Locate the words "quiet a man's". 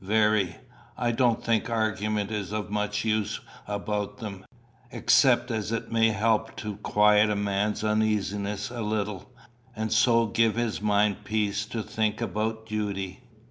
6.77-7.83